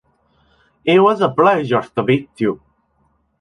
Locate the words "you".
2.37-2.59